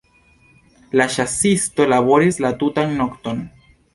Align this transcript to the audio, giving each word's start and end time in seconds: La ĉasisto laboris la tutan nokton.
La 0.99 1.05
ĉasisto 1.15 1.87
laboris 1.93 2.39
la 2.45 2.53
tutan 2.65 2.99
nokton. 3.03 3.45